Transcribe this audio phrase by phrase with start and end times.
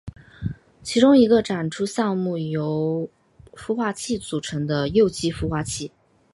[0.81, 3.07] 其中一个展出项目为由
[3.53, 5.91] 孵蛋器组成的幼鸡孵化器。